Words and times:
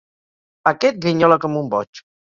Aquest 0.73 0.99
grinyola 1.07 1.41
com 1.47 1.63
un 1.65 1.73
boig. 1.77 2.07